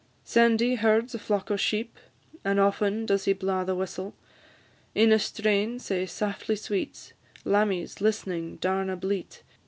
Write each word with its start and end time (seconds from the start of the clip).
"Sandy 0.23 0.73
herds 0.77 1.13
a 1.13 1.19
flock 1.19 1.51
o' 1.51 1.55
sheep; 1.55 1.95
Aften 2.43 3.05
does 3.05 3.25
he 3.25 3.33
blaw 3.33 3.63
the 3.63 3.75
whistle 3.75 4.15
In 4.95 5.11
a 5.11 5.19
strain 5.19 5.77
sae 5.77 6.07
saftly 6.07 6.55
sweet, 6.55 7.13
Lammies 7.45 8.01
list'ning 8.01 8.55
daurna 8.59 8.97
bleat. 8.99 9.43